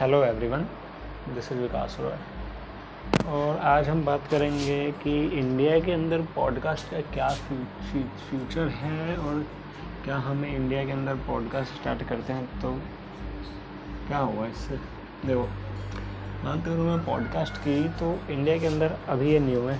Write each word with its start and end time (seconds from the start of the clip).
Hello 0.00 0.22
everyone 0.24 0.62
this 1.34 1.50
is 1.52 1.58
Vikas 1.58 1.96
Roy 2.00 3.28
और 3.30 3.56
आज 3.68 3.88
हम 3.88 4.04
बात 4.04 4.26
करेंगे 4.30 4.90
कि 5.02 5.12
इंडिया 5.38 5.78
के 5.80 5.92
अंदर 5.92 6.20
पॉडकास्ट 6.36 6.90
का 6.90 7.00
क्या 7.14 7.28
फ्यूचर 7.30 8.68
है 8.74 9.16
और 9.16 9.44
क्या 10.04 10.16
हमें 10.18 10.48
इंडिया 10.48 10.84
के 10.84 10.92
अंदर 10.92 11.14
पॉडकास्ट 11.26 11.74
स्टार्ट 11.80 12.02
करते 12.08 12.32
हैं? 12.32 12.60
तो 12.60 12.72
क्या 14.06 14.18
होगा 14.18 14.46
इससे? 14.46 14.76
देखो 15.26 15.42
बात 16.44 16.64
करूँ 16.64 16.86
मैं 16.86 17.04
पॉडकास्ट 17.06 17.58
की 17.58 17.82
तो 18.00 18.14
इंडिया 18.30 18.56
के 18.58 18.66
अंदर 18.66 18.96
अभी 19.08 19.30
ये 19.32 19.38
न्यू 19.40 19.66
है। 19.66 19.78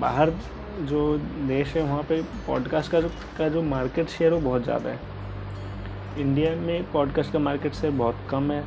बाहर 0.00 0.30
जो 0.82 1.02
देश 1.48 1.74
है, 1.76 1.82
वहाँ 1.82 2.02
पे 2.02 2.20
पॉडकास्ट 2.46 2.92
का 2.92 3.00
जो 3.00 3.10
का 3.38 3.48
जो 3.48 3.62
मार्केट 3.64 4.08
शेयर 4.08 4.32
वो 4.32 4.40
बहुत 4.40 4.64
ज़्यादा 4.64 4.90
है। 4.90 5.12
इंडिया 6.20 6.54
में 6.56 6.90
पॉडकास्ट 6.92 7.32
का 7.32 7.38
मार्केट 7.40 7.74
शेयर 7.74 7.92
बहुत 7.94 8.26
कम 8.30 8.50
है। 8.52 8.62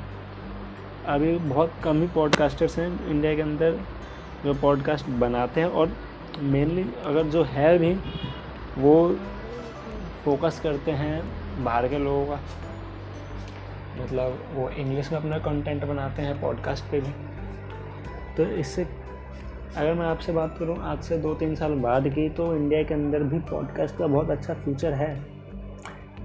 अभी 1.07 1.37
बहुत 1.37 1.73
कम 1.83 2.01
ही 2.01 2.07
पॉडकास्टर्स 2.07 2.77
हैं 2.79 3.07
इंडिया 3.09 3.35
के 3.35 3.41
अंदर 3.41 3.79
जो 4.45 4.53
पॉडकास्ट 4.53 5.09
बनाते 5.09 5.61
हैं 5.61 5.67
और 5.67 5.91
मेनली 6.39 6.85
अगर 7.05 7.23
जो 7.23 7.43
है 7.43 7.77
भी, 7.77 7.93
वो 8.77 9.15
फोकस 10.25 10.59
करते 10.59 10.91
हैं 10.91 11.21
बाहर 11.63 11.87
के 11.87 11.97
लोगों 11.97 12.25
का। 12.25 12.39
मतलब 14.01 14.37
वो 14.53 14.69
इंग्लिश 14.69 15.11
में 15.11 15.19
अपना 15.19 15.37
कंटेंट 15.37 15.85
बनाते 15.85 16.21
हैं 16.21 16.39
पॉडकास्ट 16.41 16.91
पे 16.91 16.99
भी। 16.99 17.11
तो 18.37 18.43
इससे 18.43 18.87
अगर 19.77 19.93
मैं 19.93 20.05
आपसे 20.05 20.31
बात 20.31 20.55
करूँ, 20.59 20.77
आज 20.83 21.03
से 21.03 21.17
दो 21.17 21.33
तीन 21.33 21.55
साल 21.55 21.73
बाद 21.79 22.07
की 22.07 22.29
तो 22.29 22.55
इंडिया 22.55 22.83
के 22.83 22.93
अंदर 22.93 23.23
भी 23.23 23.39
पॉडकास्ट 23.39 23.97
का 23.97 24.07
बहुत 24.07 24.29
अच्छा 24.29 24.53
फ्यूचर 24.53 24.93
है। 24.93 25.13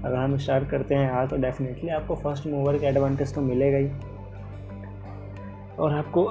अगर 0.05 0.15
हम 0.15 0.37
स्टार्ट 0.37 0.69
करते 0.69 0.95
हैं 0.95 1.11
आज 1.11 1.29
तो 1.29 1.37
डेफिनेटली 1.37 1.89
आपको 1.89 2.15
फ़र्स्ट 2.15 2.47
मूवर 2.47 2.77
का 2.77 2.87
एडवांटेज 2.87 3.33
तो 3.35 3.41
मिलेगा 3.41 3.77
ही। 3.77 3.89
और 5.79 5.93
आपको 5.93 6.23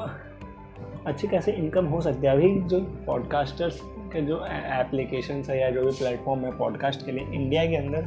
अच्छी 1.06 1.28
कैसे 1.28 1.52
इनकम 1.52 1.86
हो 1.86 2.00
सकती 2.00 2.26
है। 2.26 2.32
अभी 2.32 2.62
जो 2.62 2.80
पॉडकास्टर्स 2.80 3.80
के 3.84 4.20
जो 4.20 4.46
एप्लीकेशन 4.46 5.42
है 5.50 5.60
या 5.60 5.70
जो 5.70 5.84
भी 5.84 5.90
प्लेटफॉर्म 5.90 6.40
है 6.40 6.58
पॉडकास्ट 6.58 7.06
के 7.06 7.12
लिए 7.12 7.24
इंडिया 7.24 7.66
के 7.66 7.76
अंदर 7.76 8.06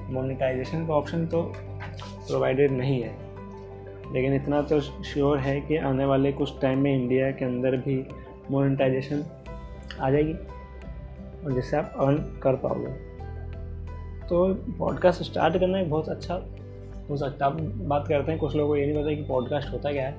मोनेटाइजेशन 0.00 0.86
का 0.86 0.94
ऑप्शन 0.94 1.26
तो 1.26 1.42
प्रोवाइडेड 2.28 2.70
नहीं 2.70 3.02
है। 3.02 3.24
लेकिन 4.12 4.34
इतना 4.34 4.62
तो 4.62 4.80
श्योर 4.80 5.38
है 5.38 5.60
कि 5.60 5.76
आने 5.76 6.04
वाले 6.04 6.32
कुछ 6.32 6.60
टाइम 6.62 6.78
में 6.78 7.02
इंडिया 7.02 7.30
के 7.30 7.44
अंदर 7.44 7.76
भी 7.76 8.06
मोनेटाइजेशन 8.50 9.24
आ 10.00 10.10
जाएगी 10.10 10.32
और 11.44 11.52
जिससे 11.52 11.76
आप 11.76 11.94
अर्न 12.00 12.16
कर 12.42 12.54
पाओगे। 12.54 13.14
तो 14.26 14.54
पॉडकास्ट 14.54 15.22
स्टार्ट 15.22 15.58
करना 15.58 15.80
एक 15.80 15.90
बहुत 15.90 16.08
अच्छा 16.08 16.34
हो 17.10 17.16
सकता 17.16 17.46
है। 17.46 17.52
आप 17.52 17.60
बात 17.60 18.08
करते 18.08 18.32
हैं, 18.32 18.40
कुछ 18.40 18.56
लोगों 18.56 18.68
को 18.68 18.76
ये 18.76 18.86
नहीं 18.86 19.04
पता 19.04 19.14
कि 19.14 19.22
पॉडकास्ट 19.22 19.72
होता 19.72 19.92
क्या 19.92 20.08
है। 20.08 20.14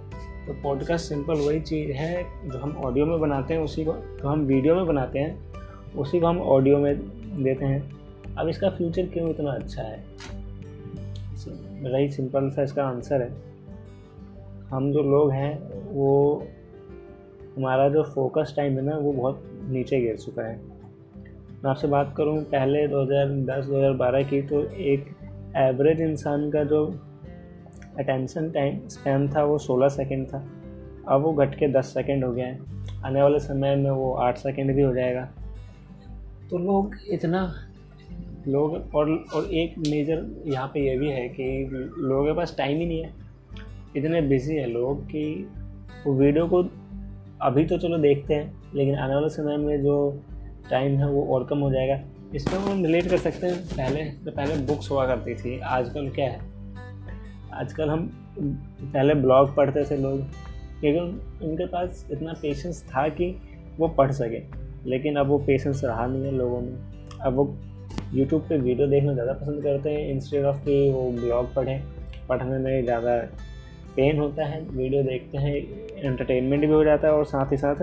तो 0.47 0.53
पॉडकास्ट 0.53 1.05
सिंपल 1.05 1.33
वही 1.33 1.59
चीज़ 1.59 1.91
है 1.91 2.23
जो 2.49 2.57
हम 2.57 2.71
ऑडियो 2.71 3.05
में 3.05 3.19
बनाते 3.19 3.53
हैं, 3.53 3.61
उसी 3.61 3.85
को, 3.85 3.93
जो 3.93 4.27
हम 4.27 4.39
वीडियो 4.39 4.75
में 4.75 4.88
बनाते 4.88 5.19
हैं, 5.19 5.53
उसी 5.93 6.19
को 6.19 6.27
हम 6.27 6.41
ऑडियो 6.41 6.77
में 6.77 6.99
देते 7.43 7.65
हैं। 7.65 7.91
अब 8.38 8.47
इसका 8.47 8.69
फ्यूचर 8.69 9.05
क्यों 9.05 9.29
इतना 9.29 9.51
अच्छा 9.51 9.81
है? 9.81 10.03
रही 11.83 12.09
सिंपल 12.09 12.49
सा 12.49 12.63
इसका 12.63 12.83
आंसर 12.83 13.21
है। 13.21 13.33
हम 14.69 14.91
जो 14.91 15.03
लोग 15.03 15.31
हैं, 15.31 15.81
वो 15.93 16.43
हमारा 17.57 17.89
जो 17.89 18.03
फोकस 18.03 18.53
टाइम 18.55 18.73
है 18.73 18.81
ना, 18.81 18.97
वो 18.97 19.13
बहुत 19.13 19.43
नीचे 19.69 20.01
गिर 20.01 20.17
चुका 20.17 20.41
है। 20.41 20.59
मैं 21.63 21.69
आपसे 21.69 21.88
बात 21.88 22.13
करूँ, 22.17 22.43
पहले 22.43 22.88
2010-2012 22.88 24.23
की 24.23 24.41
तो 24.41 24.63
एक 24.63 25.06
एवरेज 25.56 26.01
इंसान 26.01 26.51
का 26.51 26.63
जो 26.63 27.00
अटेंशन 28.00 28.50
टाइम 28.50 28.88
स्पैन 28.88 29.29
था 29.29 29.44
वो 29.44 29.57
16 29.57 29.89
सेकंड 29.89 30.28
था। 30.28 30.47
अब 31.07 31.22
वो 31.22 31.33
घट 31.33 31.56
के 31.56 31.67
10 31.67 31.85
सेकंड 31.85 32.25
हो 32.25 32.31
गया 32.31 32.47
है। 32.47 32.59
आने 33.06 33.22
वाले 33.22 33.39
समय 33.39 33.75
में 33.75 33.91
वो 33.91 34.13
8 34.13 34.38
सेकंड 34.38 34.75
भी 34.75 34.81
हो 34.81 34.94
जाएगा। 34.94 35.29
तो 36.50 36.57
लोग 36.57 36.95
इतना 37.09 37.53
लोग 38.47 38.95
और 38.95 39.25
और 39.35 39.45
एक 39.53 39.78
मेजर 39.78 40.25
यहाँ 40.47 40.67
पे 40.67 40.79
ये 40.79 40.97
भी 40.97 41.09
है 41.09 41.28
कि 41.29 41.44
लोगों 41.97 42.25
के 42.25 42.33
पास 42.33 42.56
टाइम 42.57 42.78
ही 42.78 42.85
नहीं 42.85 43.03
है। 43.03 43.13
इतने 43.97 44.22
बिज़ी 44.22 44.56
है 44.56 44.66
लोग 44.66 45.06
कि 45.06 45.50
वो 46.07 46.13
वीडियो 46.13 46.47
को 46.47 46.63
अभी 47.41 47.66
तो 47.66 47.77
चलो 47.77 47.97
देखते 47.97 48.33
हैं 48.33 48.62
लेकिन 48.75 48.95
आने 48.95 49.16
वाले 49.16 49.29
समय 49.29 49.57
में 49.57 49.83
जो 49.83 50.23
टाइम 50.69 50.97
है 50.97 51.09
वो 51.09 51.25
और 51.35 51.44
कम 51.44 51.59
हो 51.59 51.72
जाएगा। 51.72 52.00
इसमें 52.35 52.59
हम 52.59 52.85
रिलेट 52.85 53.09
कर 53.09 53.17
सकते 53.17 53.47
हैं। 53.47 53.63
पहले 53.67 54.03
तो 54.03 54.31
पहले 54.31 54.56
बुक्स 54.56 54.91
हुआ 54.91 55.06
करती 55.07 55.35
थी। 55.35 55.59
आजकल 55.59 56.09
क्या 56.09 56.29
है? 56.29 56.54
आजकल 57.55 57.89
हम 57.89 58.07
पहले 58.39 59.13
ब्लॉग 59.16 59.55
पढ़ते 59.55 59.83
थे 59.85 59.97
लोग 59.97 60.21
क्योंकि 60.81 60.99
उनके 61.45 61.66
पास 61.67 62.05
इतना 62.11 62.33
पेशेंस 62.41 62.83
था 62.85 63.07
कि 63.09 63.35
वो 63.77 63.88
पढ़ 63.89 64.11
सके, 64.13 64.41
लेकिन 64.89 65.16
अब 65.16 65.27
वो 65.27 65.38
पेशेंस 65.47 65.83
रहा 65.83 66.05
नहीं 66.05 66.25
है 66.25 66.31
लोगों 66.31 66.59
में। 66.61 66.73
अब 67.21 67.33
वो 67.35 67.55
यूट्यूब 68.13 68.41
पे 68.49 68.57
वीडियो 68.57 68.88
देखना 68.88 69.13
ज़्यादा 69.13 69.33
पसंद 69.33 69.63
करते 69.63 69.89
हैं 69.89 70.09
इंस्टेड 70.09 70.45
ऑफ़ 70.45 70.57
कि 70.65 70.89
वो 70.91 71.09
ब्लॉग 71.13 71.53
पढ़ें, 71.55 71.81
पढ़ने 72.29 72.57
में 72.59 72.83
ज़्यादा 72.83 73.15
पेन 73.95 74.19
होता 74.19 74.45
है 74.45 74.61
वीडियो 74.61 75.03
देखते 75.03 75.38
हैं 75.38 75.55
एंटरटेनमेंट 75.95 76.61
भी 76.61 76.71
हो 76.71 76.83
जाता 76.83 77.07
है 77.07 77.13
और 77.13 77.25
साथ 77.25 77.51
ही 77.51 77.57
साथ 77.57 77.81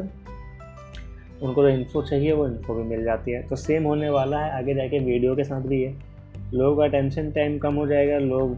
उनको 1.42 1.62
जो 1.62 1.68
इन्फो 1.68 2.02
चाहिए, 2.02 2.32
वो 2.32 2.46
इन्फो 2.46 2.74
भी 2.74 2.82
मिल 2.88 3.04
जाती 3.04 3.30
है। 3.30 3.42
तो 3.48 3.56
सेम 3.56 3.84
होने 3.84 4.08
वाला 4.10 4.38
है, 4.38 4.50
आगे 4.58 4.74
जाके 4.74 4.98
वीडियो 5.00 5.34
के 5.36 5.44
साथ 5.44 5.60
भी 5.62 5.82
है। 5.82 5.94
लोगों 6.54 6.76
का 6.76 6.86
टेंशन 6.88 7.30
टाइम 7.30 7.58
कम 7.58 7.74
हो 7.74 7.86
जाएगा, 7.86 8.18
लोग 8.18 8.56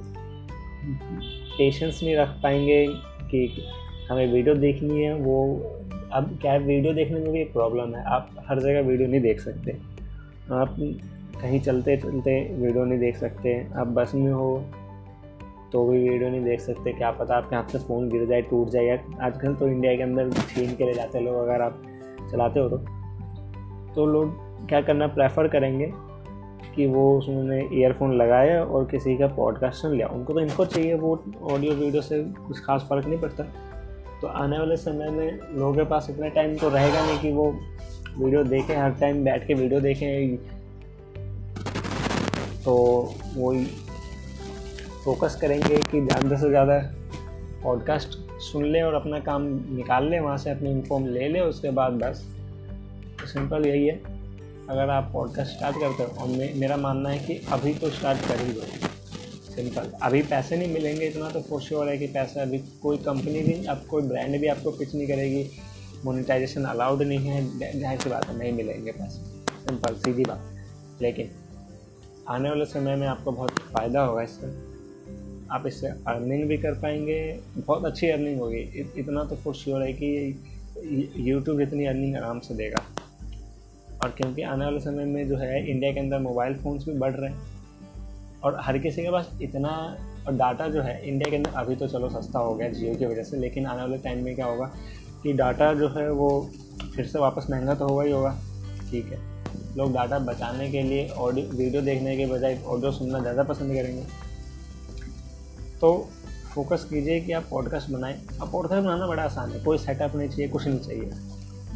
पेशेंस 0.84 2.00
नहीं 2.03 2.17
रख 2.17 2.28
पाएँगे 2.43 2.87
कि 3.31 3.67
हमें 4.11 4.27
वीडियो 4.33 4.55
देखनी 4.55 5.03
है, 5.03 5.15
वो 5.15 5.71
अब 6.12 6.39
क्या 6.43 6.56
वीडियो 6.56 6.93
देखने 6.95 7.21
में 7.21 7.33
भी 7.33 7.41
एक 7.41 7.53
प्रॉब्लम 7.53 7.95
है। 7.95 8.05
आप 8.06 8.31
हर 8.49 8.61
जगह 8.61 8.81
वीडियो 8.81 9.09
नहीं 9.09 9.21
देख 9.21 9.41
सकते। 9.41 9.72
आप 10.53 10.77
कहीं 11.41 11.61
चलते 11.61 11.97
चलते 11.97 12.41
वीडियो 12.55 12.84
नहीं 12.84 12.99
देख 12.99 13.17
सकते। 13.17 13.55
आप 13.77 13.87
बस 13.89 14.15
में 14.15 14.33
हो 14.33 14.65
तो 15.72 15.84
भी 15.89 15.99
वीडियो 16.09 16.31
नहीं 16.31 16.45
देख 16.45 16.61
सकते। 16.61 16.93
क्या 16.93 17.11
पता 17.11 17.37
आपके 17.37 17.56
हाथ 17.56 17.65
से 17.65 17.78
फ़ोन 17.78 18.09
गिर 18.09 18.27
जाए, 18.27 18.43
टूट 18.43 18.69
जाए। 18.69 18.84
या 18.84 18.99
आजकल 19.21 19.55
तो 19.55 19.69
इंडिया 19.69 19.97
के 19.97 20.03
अंदर 20.03 20.31
छीन 20.31 20.75
के 20.77 20.84
ले 20.84 20.93
जाते 20.95 21.19
हैं 21.19 21.25
लोग, 21.25 21.37
अगर 21.37 21.62
आप 21.62 21.83
चलाते 22.31 22.61
हो 22.61 22.69
तो। 22.69 22.77
तो 23.95 24.06
लोग 24.06 24.69
क्या 24.69 24.81
करना 24.81 25.06
प्रेफर 25.06 25.49
करेंगे 25.49 25.87
कि 26.75 26.86
वो 26.86 27.19
उसने 27.19 27.60
ईयरफोन 27.72 28.16
लगाया 28.16 28.62
और 28.64 28.84
किसी 28.84 29.16
का 29.16 29.26
पॉडकास्ट 29.36 29.82
सुन 29.82 29.94
लिया। 29.94 30.06
उनको 30.06 30.32
तो 30.32 30.41
इनको 30.41 30.64
चाहिए, 30.64 30.94
वो 30.94 31.22
ऑडियो 31.50 31.72
वीडियो 31.75 32.02
से 32.02 32.22
कुछ 32.47 32.60
खास 32.60 32.86
फ़र्क 32.91 33.06
नहीं 33.06 33.19
पड़ता। 33.20 33.44
तो 34.20 34.26
आने 34.28 34.58
वाले 34.58 34.76
समय 34.76 35.10
में 35.10 35.41
लोगों 35.53 35.72
के 35.74 35.84
पास 35.84 36.06
इतना 36.10 36.28
टाइम 36.30 36.56
तो 36.56 36.69
रहेगा 36.69 37.04
नहीं 37.06 37.19
कि 37.19 37.32
वो 37.32 37.50
वीडियो 38.19 38.42
देखें, 38.44 38.76
हर 38.76 38.91
टाइम 38.91 39.24
बैठ 39.24 39.47
के 39.47 39.54
वीडियो 39.54 39.80
देखें। 39.80 40.36
तो 42.64 42.74
वो 43.34 43.54
फोकस 45.04 45.38
करेंगे 45.41 45.78
कि 45.80 46.00
ज़्यादा 46.00 46.36
से 46.36 46.48
ज़्यादा 46.48 46.78
पॉडकास्ट 47.62 48.19
सुन 48.42 48.64
लें 48.64 48.82
और 48.82 48.94
अपना 48.94 49.19
काम 49.20 49.42
निकाल 49.76 50.08
लें, 50.08 50.19
वहाँ 50.20 50.36
से 50.36 50.50
अपनी 50.50 50.70
इन्फॉर्म 50.70 51.06
ले 51.06 51.28
लें, 51.28 51.41
उसके 51.41 51.70
बाद 51.70 51.92
बस। 51.92 52.24
सिंपल 53.24 53.66
यही 53.66 53.86
है। 53.86 54.13
अगर 54.70 54.91
आप 54.91 55.10
पॉडकास्ट 55.12 55.56
स्टार्ट 55.56 55.76
करते 55.76 56.02
हो 56.02 56.22
और 56.22 56.28
मे, 56.28 56.52
मेरा 56.56 56.76
मानना 56.76 57.08
है 57.08 57.19
कि 57.19 57.34
अभी 57.52 57.75
तो 57.75 57.91
स्टार्ट 57.91 58.28
कर 58.28 58.41
ही 58.41 58.52
दो। 58.52 58.60
सिंपल 59.54 59.91
अभी 60.02 60.22
पैसे 60.22 60.56
नहीं 60.56 60.72
मिलेंगे 60.75 61.06
इतना 61.06 61.28
तो 61.30 61.41
फॉर 61.41 61.60
श्योर 61.62 61.88
है 61.88 61.98
कि 61.98 62.06
पैसा 62.06 62.42
अभी 62.42 62.58
कोई 62.82 62.97
कंपनी 62.97 63.41
भी 63.41 63.64
अब 63.66 63.84
कोई 63.91 64.03
ब्रांड 64.03 64.41
भी 64.41 64.47
आपको 64.47 64.70
पिच 64.70 64.94
नहीं 64.94 65.06
करेगी। 65.08 65.47
मोनिटाइजेशन 66.04 66.65
अलाउड 66.65 67.03
नहीं 67.03 67.18
है 67.18 67.80
ज़ाहिर 67.80 68.00
सी 68.00 68.10
बात 68.10 68.28
है 68.28 68.39
नहीं 68.39 68.53
मिलेंगे 68.53 68.92
पैसे। 68.92 69.22
सिंपल 69.66 69.94
सीधी 69.94 70.24
बात। 70.24 71.03
लेकिन 71.03 71.30
आने 72.28 72.48
वाले 72.48 72.65
समय 72.65 72.97
में 72.97 73.06
आपको 73.06 73.33
बहुत 73.33 73.50
फ़ायदा 73.50 74.00
होगा 74.00 74.22
इससे। 74.22 74.47
आप 75.50 75.66
इससे 75.66 75.86
अर्निंग 75.86 76.48
भी 76.48 76.56
कर 76.59 76.72
पाएँगे 76.72 77.21
बहुत 77.56 77.84
अच्छी 77.84 78.09
अर्निंग 78.09 78.41
होगी। 78.41 78.91
इतना 78.97 79.24
तो 79.24 79.36
फॉर 79.36 79.83
है 79.83 79.92
कि 79.92 80.42
यूट्यूब 81.30 81.60
इतनी 81.60 81.86
अर्निंग 81.86 82.16
आराम 82.16 82.41
से 82.41 82.54
देगा। 82.54 82.84
और 84.04 84.10
क्योंकि 84.10 84.42
आने 84.45 84.65
वाले 84.65 84.80
समय 84.80 85.04
में 85.04 85.28
जो 85.28 85.36
है 85.36 85.59
इंडिया 85.66 85.92
के 85.92 86.01
अंदर 86.01 86.18
मोबाइल 86.21 86.54
फ़ोन्स 86.54 86.84
भी 86.84 86.98
बढ़ 86.98 87.12
रहे 87.12 87.30
हैं। 87.30 87.53
और 88.42 88.59
हर 88.62 88.78
किसी 88.78 89.03
के 89.03 89.10
पास 89.10 89.30
इतना 89.42 89.71
और 90.27 90.34
डाटा 90.36 90.66
जो 90.68 90.83
है 90.83 90.97
इंडिया 91.09 91.30
के 91.30 91.36
अंदर 91.36 91.53
अभी 91.56 91.77
तो 91.77 91.86
चलो 91.89 92.09
सस्ता 92.10 92.39
हो 92.39 92.54
गया 92.54 92.68
जियो 92.71 92.95
की 92.95 93.06
वजह 93.06 93.22
से, 93.22 93.36
लेकिन 93.36 93.66
आने 93.66 93.80
वाले 93.80 93.98
टाइम 93.98 94.24
में 94.24 94.34
क्या 94.34 94.47
होगा 94.47 94.66
कि 95.22 95.33
डाटा 95.33 95.72
जो 95.74 95.89
है 95.91 96.10
वो 96.12 96.28
फिर 96.97 97.06
से 97.06 97.18
वापस 97.18 97.47
महँगा 97.51 97.74
तो 97.74 97.89
होगा 97.89 98.03
ही 98.03 98.12
होगा। 98.12 98.36
ठीक 98.91 99.06
है। 99.06 99.18
लोग 99.77 99.92
डाटा 99.92 100.18
बचाने 100.21 100.71
के 100.71 100.83
लिए 100.83 101.09
ऑडियो 101.09 101.47
वीडियो 101.48 101.83
देखने 101.83 102.16
के 102.16 102.27
बजाय 102.27 102.59
ऑडियो 102.66 102.92
सुनना 102.92 103.18
ज़्यादा 103.18 103.42
पसंद 103.42 103.74
करेंगे। 103.74 104.03
तो 105.80 105.97
फोकस 106.54 106.84
कीजिए 106.84 107.21
कि 107.21 107.33
आप 107.33 107.47
पॉडकास्ट 107.51 107.91
बनाएँ। 107.91 108.21
अब 108.42 108.51
पॉडकास्ट 108.53 108.84
बनाना 108.84 109.06
बड़ा 109.06 109.22
आसान 109.22 109.51
है, 109.51 109.62
कोई 109.65 109.78
सेटअप 109.78 110.16
नहीं 110.16 110.28
चाहिए, 110.28 110.48
कुछ 110.48 110.66
नहीं 110.66 110.78
चाहिए। 110.78 111.10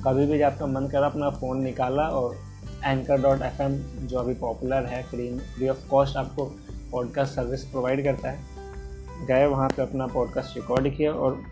कभी 0.06 0.26
भी 0.26 0.42
आपका 0.42 0.66
मन 0.66 0.86
करा 0.86 1.06
अपना 1.06 1.30
फ़ोन 1.30 1.62
निकाला 1.62 2.02
और 2.02 2.36
एंकर 2.84 3.22
डॉट 3.22 3.42
एफ़ 3.42 3.62
एम 3.62 3.72
जो 4.06 4.18
अभी 4.18 4.34
पॉपुलर 4.34 4.86
है 4.86 5.02
फ्री 5.02 5.38
फ्री 5.38 5.68
ऑफ़ 5.68 5.88
कॉस्ट 5.88 6.16
आपको 6.16 6.44
पॉडकास्ट 6.92 7.32
सर्विस 7.32 7.64
प्रोवाइड 7.64 8.04
करता 8.04 8.30
है। 8.30 8.38
गए 9.26 9.46
वहाँ 9.46 9.68
पे 9.68 9.82
अपना 9.82 10.06
पॉडकास्ट 10.06 10.56
रिकॉर्ड 10.56 10.96
किया 10.96 11.12
और 11.12 11.42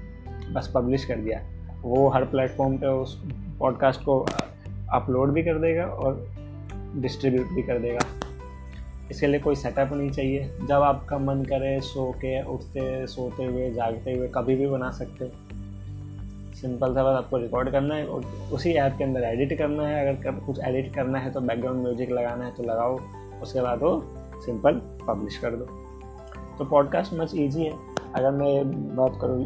बस 0.53 0.73
पब्लिश 0.75 1.05
कर 1.05 1.17
दिया। 1.17 1.41
वो 1.83 2.09
हर 2.09 2.25
प्लेटफॉर्म 2.25 2.79
पे 2.79 2.87
उस 2.87 3.23
पॉडकास्ट 3.59 4.01
को 4.01 4.27
अपलोड 4.93 5.33
भी 5.33 5.43
कर 5.43 5.59
देगा 5.59 5.85
और 5.85 6.37
डिस्ट्रीब्यूट 6.97 7.47
भी 7.47 7.63
कर 7.63 7.79
देगा। 7.79 8.07
इसके 9.11 9.27
लिए 9.27 9.41
कोई 9.41 9.55
सेटअप 9.55 9.93
नहीं 9.93 10.11
चाहिए। 10.11 10.51
जब 10.69 10.75
आपका 10.75 11.19
मन 11.19 11.43
करे 11.43 11.81
सो 11.81 12.13
के 12.13 12.43
उठते, 12.43 13.07
सोते 13.07 13.45
हुए, 13.45 13.71
जागते 13.71 14.13
हुए 14.13 14.29
कभी 14.29 14.57
भी 14.57 14.67
बना 14.67 14.91
सकते 14.91 15.25
हो। 15.25 15.31
सिंपल 16.57 16.95
सा 16.95 17.03
बस 17.05 17.17
आपको 17.17 17.39
रिकॉर्ड 17.39 17.71
करना 17.71 17.95
है 17.95 18.07
और 18.07 18.25
उसी 18.53 18.73
ऐप 18.75 18.95
के 18.99 19.05
अंदर 19.05 19.25
एडिट 19.25 19.57
करना 19.59 19.89
है। 19.89 20.09
अगर 20.09 20.39
कुछ 20.47 20.61
एडिट 20.65 20.95
करना 20.95 21.19
है 21.19 21.31
तो 21.33 21.41
बैकग्राउंड 21.41 21.83
म्यूज़िक 21.83 22.11
लगाना 22.11 22.45
है 22.45 22.55
तो 22.55 22.63
लगाओ, 22.63 22.99
उसके 23.43 23.61
बाद 23.61 23.83
वो 23.83 24.01
सिंपल 24.45 24.81
पब्लिश 25.03 25.39
कर 25.39 25.57
दो। 25.57 25.65
तो 26.59 26.65
पॉडकास्ट 26.65 27.15
मच 27.15 27.33
ईजी 27.37 27.65
है। 27.65 27.73
अगर 28.15 28.31
मैं 28.33 28.97
बात 28.97 29.19
करूँ 29.21 29.45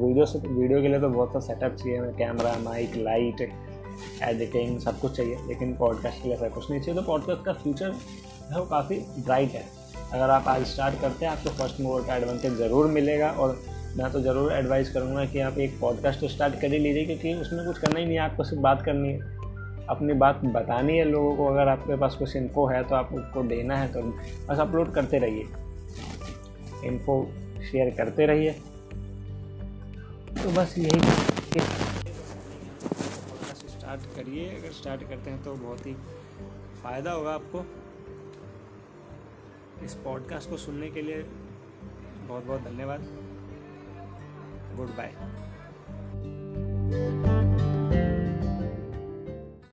वीडियो 0.00 0.24
से 0.26 0.38
वीडियो 0.38 0.80
के 0.82 0.88
लिए 0.88 1.00
तो 1.00 1.08
बहुत 1.08 1.32
सा 1.32 1.40
सेटअप 1.42 1.74
चाहिए 1.74 2.12
कैमरा 2.18 2.54
माइक 2.64 2.96
लाइट 2.96 3.40
एडिटिंग 3.40 4.78
सब 4.80 4.98
कुछ 5.00 5.16
चाहिए। 5.16 5.36
लेकिन 5.48 5.74
पॉडकास्ट 5.76 6.22
के 6.22 6.28
लिए 6.28 6.36
ऐसा 6.36 6.48
कुछ 6.48 6.70
नहीं 6.70 6.80
चाहिए। 6.80 7.00
तो 7.00 7.06
पॉडकास्ट 7.06 7.44
का 7.44 7.52
फ्यूचर 7.54 7.86
है, 7.86 8.58
वो 8.58 8.64
काफ़ी 8.66 8.98
ब्राइट 9.18 9.52
है। 9.52 9.64
अगर 10.12 10.30
आप 10.30 10.48
आज 10.48 10.64
स्टार्ट 10.66 11.00
करते 11.00 11.24
हैं, 11.24 11.32
आपको 11.32 11.50
फ़र्स्ट 11.52 11.80
मूवर 11.80 12.06
का 12.06 12.16
एडवांटेज 12.16 12.52
ज़रूर 12.58 12.86
मिलेगा 12.90 13.30
और 13.30 13.58
मैं 13.96 14.10
तो 14.12 14.20
ज़रूर 14.20 14.52
एडवाइस 14.52 14.92
करूँगा 14.92 15.24
कि 15.24 15.40
आप 15.40 15.58
एक 15.58 15.78
पॉडकास्ट 15.80 16.20
तो 16.20 16.28
स्टार्ट 16.28 16.60
कर 16.60 16.72
ही 16.72 16.78
लीजिए, 16.78 17.04
क्योंकि 17.06 17.34
उसमें 17.34 17.64
कुछ 17.66 17.78
करना 17.78 17.98
ही 17.98 18.04
नहीं 18.04 18.16
है, 18.16 18.20
आपको 18.20 18.44
सिर्फ़ 18.44 18.62
बात 18.62 18.82
करनी 18.82 19.08
है। 19.08 19.36
अपनी 19.88 20.12
बात 20.14 20.40
बतानी 20.46 20.96
है 20.98 21.04
लोगों 21.04 21.34
को, 21.36 21.46
अगर 21.46 21.68
आपके 21.68 21.96
पास 21.96 22.14
कुछ 22.14 22.36
इन्फो 22.36 22.66
है 22.66 22.82
तो 22.88 22.94
आप 22.94 23.12
उसको 23.14 23.42
देना 23.44 23.76
है 23.76 23.92
तो 23.92 24.02
बस 24.48 24.58
अपलोड 24.60 24.92
करते 24.94 25.18
रहिए। 25.18 25.44
इन्फो 26.84 27.22
शेयर 27.70 27.94
करते 27.96 28.26
रहिए। 28.26 28.50
तो 30.34 30.50
बस 30.52 30.74
यही 30.78 31.00
स्टार्ट 33.68 34.00
करिए, 34.16 34.48
अगर 34.50 34.72
स्टार्ट 34.72 35.02
करते 35.02 35.30
हैं 35.30 35.42
तो 35.44 35.54
बहुत 35.56 35.86
ही 35.86 35.94
फ़ायदा 36.82 37.12
होगा 37.12 37.30
आपको। 37.32 37.64
इस 39.84 39.94
पॉडकास्ट 40.04 40.50
को 40.50 40.56
सुनने 40.58 40.88
के 40.88 41.02
लिए 41.02 41.22
बहुत 42.28 42.46
बहुत 42.46 42.60
धन्यवाद। 42.62 43.08
Goodbye 44.78 45.12